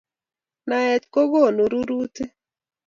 Naet 0.67 1.03
kokonu 1.13 1.61
rurutik 1.71 2.31